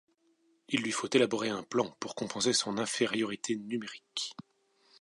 [0.69, 4.35] Il lui faut élaborer un plan pour compenser son infériorité numérique.